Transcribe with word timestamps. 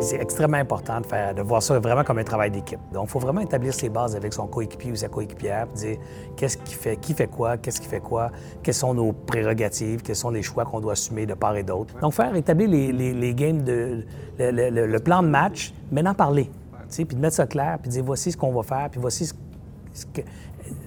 C'est 0.00 0.16
extrêmement 0.16 0.56
important 0.56 0.98
de, 1.02 1.06
faire, 1.06 1.34
de 1.34 1.42
voir 1.42 1.62
ça 1.62 1.78
vraiment 1.78 2.04
comme 2.04 2.18
un 2.18 2.24
travail 2.24 2.50
d'équipe. 2.50 2.80
Donc, 2.90 3.04
il 3.06 3.10
faut 3.10 3.18
vraiment 3.18 3.42
établir 3.42 3.74
ses 3.74 3.90
bases 3.90 4.16
avec 4.16 4.32
son 4.32 4.46
coéquipier 4.46 4.92
ou 4.92 4.96
sa 4.96 5.08
coéquipière, 5.08 5.66
dire 5.68 5.98
qu'est-ce 6.36 6.56
qui 6.56 6.74
fait, 6.74 6.96
qui 6.96 7.12
fait 7.12 7.26
quoi, 7.26 7.58
qu'est-ce 7.58 7.82
qui 7.82 7.86
fait 7.86 8.00
quoi, 8.00 8.30
quelles 8.62 8.74
sont 8.74 8.94
nos 8.94 9.12
prérogatives, 9.12 10.00
quels 10.00 10.16
sont 10.16 10.30
les 10.30 10.42
choix 10.42 10.64
qu'on 10.64 10.80
doit 10.80 10.92
assumer 10.92 11.26
de 11.26 11.34
part 11.34 11.54
et 11.56 11.64
d'autre. 11.64 11.94
Donc, 12.00 12.14
faire 12.14 12.34
établir 12.34 12.68
les, 12.68 13.12
les, 13.12 13.34
games, 13.34 13.62
de, 13.62 14.06
le, 14.38 14.98
plan 14.98 15.22
de 15.22 15.28
match, 15.28 15.74
mais 15.92 16.02
d'en 16.02 16.14
parler, 16.14 16.50
puis 16.90 17.04
de 17.04 17.20
mettre 17.20 17.36
ça 17.36 17.46
clair, 17.46 17.78
puis 17.78 17.90
de 17.90 17.94
dire 17.94 18.04
voici 18.04 18.32
ce 18.32 18.38
qu'on 18.38 18.52
va 18.52 18.62
faire, 18.62 18.88
puis 18.90 19.00
voici 19.00 19.26
ce 19.92 20.06
que, 20.06 20.22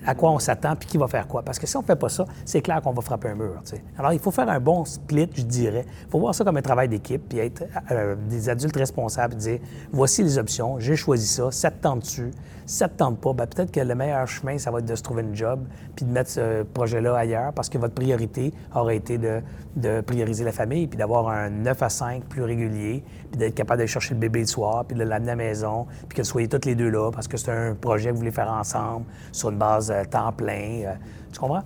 à 0.05 0.15
quoi 0.15 0.31
on 0.31 0.39
s'attend 0.39 0.75
puis 0.75 0.87
qui 0.87 0.97
va 0.97 1.07
faire 1.07 1.27
quoi. 1.27 1.43
Parce 1.43 1.59
que 1.59 1.67
si 1.67 1.77
on 1.77 1.81
ne 1.81 1.85
fait 1.85 1.95
pas 1.95 2.09
ça, 2.09 2.25
c'est 2.45 2.61
clair 2.61 2.81
qu'on 2.81 2.93
va 2.93 3.01
frapper 3.01 3.29
un 3.29 3.35
mur. 3.35 3.61
Alors, 3.97 4.13
il 4.13 4.19
faut 4.19 4.31
faire 4.31 4.49
un 4.49 4.59
bon 4.59 4.85
split, 4.85 5.29
je 5.35 5.43
dirais. 5.43 5.85
Il 6.05 6.09
faut 6.09 6.19
voir 6.19 6.35
ça 6.35 6.43
comme 6.43 6.57
un 6.57 6.61
travail 6.61 6.89
d'équipe 6.89 7.21
puis 7.27 7.39
être 7.39 7.63
euh, 7.91 8.15
des 8.29 8.49
adultes 8.49 8.75
responsables 8.75 9.35
dire 9.35 9.59
voici 9.91 10.23
les 10.23 10.37
options, 10.37 10.79
j'ai 10.79 10.95
choisi 10.95 11.27
ça, 11.27 11.51
ça 11.51 11.71
te 11.71 11.81
tente 11.81 12.01
dessus, 12.01 12.31
ça 12.65 12.87
te 12.87 12.97
tente 12.97 13.19
pas, 13.19 13.33
ben, 13.33 13.45
peut-être 13.45 13.71
que 13.71 13.79
le 13.79 13.95
meilleur 13.95 14.27
chemin, 14.27 14.57
ça 14.57 14.71
va 14.71 14.79
être 14.79 14.85
de 14.85 14.95
se 14.95 15.03
trouver 15.03 15.23
une 15.23 15.35
job 15.35 15.65
puis 15.95 16.05
de 16.05 16.11
mettre 16.11 16.29
ce 16.29 16.63
projet-là 16.63 17.15
ailleurs 17.15 17.53
parce 17.53 17.69
que 17.69 17.77
votre 17.77 17.93
priorité 17.93 18.53
aurait 18.73 18.97
été 18.97 19.17
de, 19.17 19.41
de 19.75 20.01
prioriser 20.01 20.43
la 20.43 20.51
famille 20.51 20.87
puis 20.87 20.97
d'avoir 20.97 21.27
un 21.29 21.49
9 21.49 21.81
à 21.81 21.89
5 21.89 22.23
plus 22.25 22.43
régulier 22.43 23.03
puis 23.31 23.37
d'être 23.37 23.55
capable 23.55 23.79
d'aller 23.79 23.87
chercher 23.87 24.13
le 24.13 24.19
bébé 24.19 24.41
le 24.41 24.45
soir 24.47 24.85
puis 24.85 24.97
de 24.97 25.03
l'amener 25.03 25.31
à 25.31 25.35
la 25.35 25.43
maison 25.43 25.87
puis 26.07 26.17
que 26.17 26.21
vous 26.21 26.27
soyez 26.27 26.47
toutes 26.47 26.65
les 26.65 26.75
deux 26.75 26.89
là 26.89 27.11
parce 27.11 27.27
que 27.27 27.37
c'est 27.37 27.51
un 27.51 27.75
projet 27.75 28.09
que 28.09 28.13
vous 28.13 28.19
voulez 28.19 28.31
faire 28.31 28.51
ensemble 28.51 29.05
sur 29.31 29.49
une 29.49 29.57
base 29.57 29.91
euh, 29.93 30.05
temps 30.05 30.31
plein. 30.31 30.83
Euh, 30.85 30.93
tu 31.31 31.39
comprends? 31.39 31.63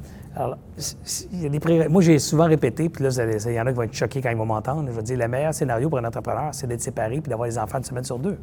Moi, 1.89 2.01
j'ai 2.01 2.19
souvent 2.19 2.45
répété, 2.45 2.89
puis 2.89 3.03
là, 3.03 3.09
il 3.09 3.53
y 3.53 3.59
en 3.59 3.65
a 3.65 3.71
qui 3.71 3.75
vont 3.75 3.83
être 3.83 3.93
choqués 3.93 4.21
quand 4.21 4.29
ils 4.29 4.37
vont 4.37 4.45
m'entendre. 4.45 4.87
Je 4.87 4.91
veux 4.91 5.01
dire, 5.01 5.17
le 5.17 5.27
meilleur 5.27 5.53
scénario 5.53 5.89
pour 5.89 5.97
un 5.97 6.05
entrepreneur, 6.05 6.49
c'est 6.53 6.67
d'être 6.67 6.81
séparé 6.81 7.19
puis 7.21 7.29
d'avoir 7.29 7.49
des 7.49 7.57
enfants 7.57 7.79
une 7.79 7.83
semaine 7.83 8.03
sur 8.03 8.19
deux. 8.19 8.37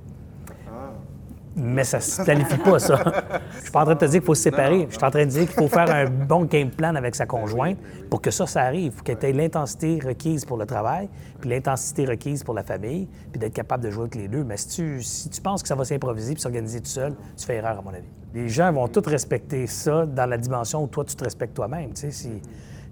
Mais 1.57 1.85
ça 1.85 2.01
se 2.01 2.23
planifie 2.23 2.57
pas, 2.59 2.79
ça. 2.79 2.97
Je 3.57 3.63
suis 3.63 3.71
pas 3.71 3.83
en 3.83 3.85
train 3.85 3.95
de 3.95 4.01
te 4.01 4.05
dire 4.07 4.21
qu'il 4.21 4.27
faut 4.27 4.35
se 4.35 4.43
séparer. 4.43 4.88
Je 4.91 4.97
suis 4.97 5.05
en 5.05 5.10
train 5.10 5.24
de 5.24 5.30
dire 5.30 5.43
qu'il 5.43 5.55
faut 5.55 5.69
faire 5.69 5.88
un 5.88 6.07
bon 6.07 6.45
game 6.45 6.71
plan 6.71 6.95
avec 6.96 7.15
sa 7.15 7.27
conjointe 7.27 7.79
pour 8.11 8.21
que 8.21 8.30
ça, 8.30 8.46
ça 8.46 8.63
arrive. 8.63 8.93
Il 8.93 8.96
faut 8.96 9.05
qu'elle 9.05 9.24
ait 9.24 9.33
l'intensité 9.33 10.01
requise 10.05 10.45
pour 10.45 10.57
le 10.57 10.66
travail, 10.66 11.09
puis 11.41 11.51
l'intensité 11.51 12.07
requise 12.07 12.43
pour 12.43 12.55
la 12.55 12.65
famille, 12.65 13.09
puis 13.30 13.38
d'être 13.38 13.52
capable 13.52 13.85
de 13.85 13.91
jouer 13.91 14.02
avec 14.02 14.16
les 14.16 14.29
deux. 14.29 14.43
Mais 14.43 14.57
si 14.57 14.69
tu, 14.69 15.02
si 15.02 15.30
tu 15.30 15.41
penses 15.41 15.63
que 15.63 15.69
ça 15.69 15.77
va 15.77 15.85
s'improviser 15.85 16.35
puis 16.35 16.43
s'organiser 16.43 16.80
tout 16.80 16.87
seul, 16.87 17.15
tu 17.37 17.46
fais 17.46 17.57
erreur, 17.57 17.79
à 17.79 17.83
mon 17.83 17.91
avis. 17.91 18.09
Les 18.35 18.49
gens 18.49 18.73
vont 18.73 18.89
tous 18.89 19.09
respecter 19.09 19.68
ça 19.68 20.07
dans 20.07 20.27
la 20.27 20.39
dimension 20.39 20.83
où 20.83 20.89
toi, 20.89 21.05
tu 21.05 21.15
te 21.15 21.23
respectes 21.23 21.55
toi-même. 21.55 21.93
Tu 21.93 22.01
sais, 22.01 22.11
si 22.11 22.43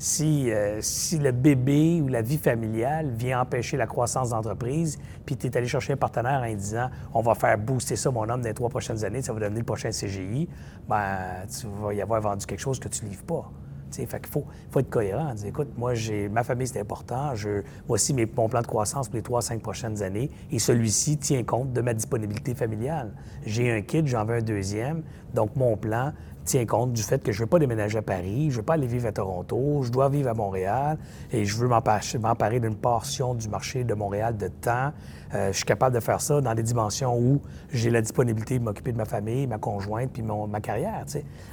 si, 0.02 0.50
euh, 0.50 0.78
si 0.80 1.16
le 1.18 1.30
bébé 1.30 2.00
ou 2.02 2.08
la 2.08 2.22
vie 2.22 2.36
familiale 2.36 3.12
vient 3.12 3.40
empêcher 3.40 3.76
la 3.76 3.86
croissance 3.86 4.30
d'entreprise, 4.30 4.98
puis 5.24 5.36
tu 5.36 5.46
es 5.46 5.56
allé 5.56 5.68
chercher 5.68 5.92
un 5.92 5.96
partenaire 5.96 6.42
en 6.42 6.54
disant 6.54 6.90
on 7.14 7.20
va 7.20 7.36
faire 7.36 7.56
booster 7.56 7.94
ça, 7.94 8.10
mon 8.10 8.28
homme, 8.28 8.40
dans 8.40 8.48
les 8.48 8.54
trois 8.54 8.68
prochaines 8.68 9.04
années, 9.04 9.22
ça 9.22 9.32
va 9.32 9.38
devenir 9.38 9.60
le 9.60 9.64
prochain 9.64 9.90
CGI, 9.90 10.48
ben 10.88 11.46
tu 11.48 11.68
vas 11.80 11.94
y 11.94 12.02
avoir 12.02 12.20
vendu 12.20 12.44
quelque 12.46 12.58
chose 12.58 12.80
que 12.80 12.88
tu 12.88 13.04
ne 13.04 13.10
livres 13.10 13.22
pas. 13.22 13.48
T'sais, 13.90 14.06
fait 14.06 14.18
qu'il 14.20 14.32
faut, 14.32 14.44
faut, 14.70 14.80
être 14.80 14.90
cohérent. 14.90 15.34
Écoute, 15.44 15.68
moi, 15.76 15.94
j'ai 15.94 16.28
ma 16.28 16.42
famille, 16.42 16.66
c'est 16.66 16.80
important. 16.80 17.36
Je, 17.36 17.62
voici 17.86 18.12
mes, 18.12 18.26
mon 18.26 18.48
plan 18.48 18.62
de 18.62 18.66
croissance 18.66 19.08
pour 19.08 19.16
les 19.16 19.22
trois, 19.22 19.42
cinq 19.42 19.60
prochaines 19.60 20.02
années. 20.02 20.30
Et 20.50 20.58
celui-ci 20.58 21.18
tient 21.18 21.44
compte 21.44 21.74
de 21.74 21.80
ma 21.82 21.92
disponibilité 21.92 22.54
familiale. 22.54 23.12
J'ai 23.44 23.70
un 23.70 23.82
kid, 23.82 24.06
j'en 24.06 24.24
veux 24.24 24.36
un 24.36 24.42
deuxième. 24.42 25.02
Donc, 25.34 25.56
mon 25.56 25.76
plan, 25.76 26.12
tient 26.44 26.66
compte 26.66 26.92
du 26.92 27.02
fait 27.02 27.22
que 27.22 27.32
je 27.32 27.38
ne 27.38 27.44
veux 27.44 27.48
pas 27.48 27.58
déménager 27.58 27.98
à 27.98 28.02
Paris, 28.02 28.46
je 28.50 28.54
ne 28.54 28.56
veux 28.56 28.62
pas 28.62 28.74
aller 28.74 28.86
vivre 28.86 29.06
à 29.06 29.12
Toronto, 29.12 29.82
je 29.82 29.90
dois 29.90 30.08
vivre 30.08 30.28
à 30.28 30.34
Montréal 30.34 30.98
et 31.30 31.44
je 31.44 31.56
veux 31.56 31.68
m'emparer 31.68 32.60
d'une 32.60 32.76
portion 32.76 33.34
du 33.34 33.48
marché 33.48 33.84
de 33.84 33.94
Montréal 33.94 34.36
de 34.36 34.48
temps. 34.48 34.92
Euh, 35.34 35.52
je 35.52 35.56
suis 35.56 35.64
capable 35.64 35.94
de 35.94 36.00
faire 36.00 36.20
ça 36.20 36.40
dans 36.40 36.54
des 36.54 36.62
dimensions 36.62 37.18
où 37.18 37.40
j'ai 37.72 37.90
la 37.90 38.00
disponibilité 38.00 38.58
de 38.58 38.64
m'occuper 38.64 38.92
de 38.92 38.98
ma 38.98 39.04
famille, 39.04 39.46
ma 39.46 39.58
conjointe, 39.58 40.10
puis 40.12 40.22
ma 40.22 40.60
carrière. 40.60 41.04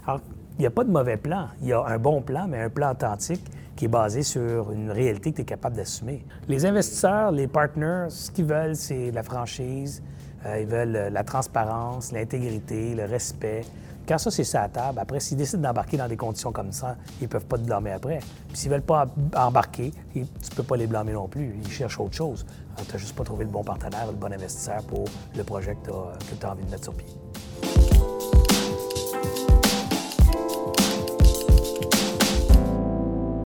Alors, 0.05 0.21
il 0.57 0.63
n'y 0.63 0.67
a 0.67 0.71
pas 0.71 0.83
de 0.83 0.91
mauvais 0.91 1.15
plan. 1.15 1.47
Il 1.61 1.69
y 1.69 1.73
a 1.73 1.85
un 1.85 1.97
bon 1.97 2.21
plan, 2.21 2.47
mais 2.49 2.61
un 2.61 2.69
plan 2.69 2.91
authentique 2.91 3.45
qui 3.77 3.85
est 3.85 3.89
basé 3.89 4.23
sur 4.23 4.73
une 4.73 4.91
réalité 4.91 5.31
que 5.31 5.37
tu 5.37 5.41
es 5.43 5.45
capable 5.45 5.77
d'assumer. 5.77 6.25
Les 6.49 6.65
investisseurs, 6.65 7.31
les 7.31 7.47
partners, 7.47 8.07
ce 8.09 8.29
qu'ils 8.29 8.43
veulent, 8.43 8.75
c'est 8.75 9.11
la 9.11 9.23
franchise, 9.23 10.03
ils 10.45 10.65
veulent 10.65 11.09
la 11.11 11.23
transparence, 11.23 12.11
l'intégrité, 12.11 12.95
le 12.95 13.05
respect. 13.05 13.63
Quand 14.07 14.17
ça, 14.17 14.31
c'est 14.31 14.43
ça 14.43 14.63
à 14.63 14.69
table, 14.69 14.97
après, 14.99 15.19
s'ils 15.19 15.37
décident 15.37 15.61
d'embarquer 15.61 15.97
dans 15.97 16.07
des 16.07 16.17
conditions 16.17 16.51
comme 16.51 16.71
ça, 16.71 16.95
ils 17.21 17.27
peuvent 17.27 17.45
pas 17.45 17.57
te 17.57 17.63
blâmer 17.63 17.91
après. 17.91 18.19
Puis 18.47 18.57
s'ils 18.57 18.71
veulent 18.71 18.81
pas 18.81 19.05
embarquer, 19.35 19.91
tu 20.13 20.25
peux 20.55 20.63
pas 20.63 20.77
les 20.77 20.87
blâmer 20.87 21.13
non 21.13 21.27
plus. 21.27 21.53
Ils 21.63 21.71
cherchent 21.71 21.99
autre 21.99 22.15
chose. 22.15 22.45
Tu 22.77 22.91
n'as 22.91 22.97
juste 22.97 23.15
pas 23.15 23.23
trouvé 23.23 23.43
le 23.45 23.51
bon 23.51 23.63
partenaire, 23.63 24.07
le 24.07 24.13
bon 24.13 24.33
investisseur 24.33 24.81
pour 24.83 25.05
le 25.35 25.43
projet 25.43 25.75
que 25.75 25.91
tu 25.91 25.91
as, 25.91 26.47
as 26.47 26.51
envie 26.51 26.65
de 26.65 26.71
mettre 26.71 26.85
sur 26.85 26.93
pied. 26.93 27.28